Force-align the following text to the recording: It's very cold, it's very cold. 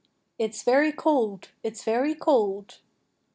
It's 0.39 0.63
very 0.63 0.91
cold, 0.91 1.49
it's 1.61 1.83
very 1.83 2.15
cold. 2.15 2.79